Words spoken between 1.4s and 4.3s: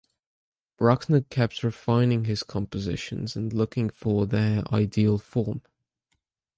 refining his compositions and looking for